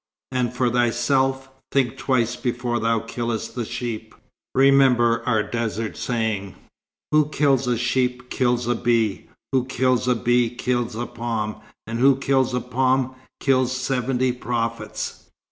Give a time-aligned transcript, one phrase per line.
[0.31, 4.15] "And for thyself, think twice before thou killest the sheep.
[4.55, 6.55] Remember our desert saying.
[7.11, 9.29] 'Who kills a sheep, kills a bee.
[9.51, 15.29] Who kills a bee, kills a palm, and who kills a palm, kills seventy prophets.'"